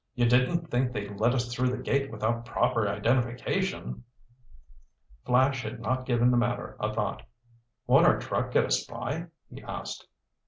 You 0.15 0.25
didn't 0.25 0.71
think 0.71 0.93
they'd 0.93 1.19
let 1.19 1.35
us 1.35 1.53
through 1.53 1.69
the 1.69 1.77
gate 1.77 2.09
without 2.11 2.43
proper 2.43 2.87
identification?" 2.89 4.03
Flash 5.27 5.61
had 5.61 5.79
not 5.79 6.07
given 6.07 6.31
the 6.31 6.37
matter 6.37 6.75
a 6.79 6.91
thought. 6.91 7.21
"Won't 7.85 8.07
our 8.07 8.17
truck 8.17 8.51
get 8.51 8.65
us 8.65 8.83
by?" 8.83 9.27
he 9.53 9.61
asked. 9.61 10.07